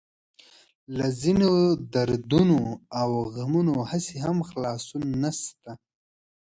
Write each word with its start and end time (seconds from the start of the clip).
له 0.97 1.07
ځينو 1.21 1.51
دردونو 1.93 2.59
او 3.01 3.09
غمونو 3.33 3.73
هسې 3.89 4.15
هم 4.25 4.37
خلاصون 4.49 5.03
نشته. 5.23 5.71